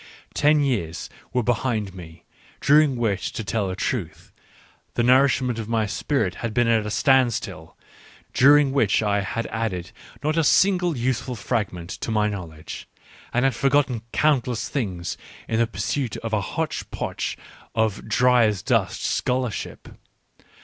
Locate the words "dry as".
18.09-18.63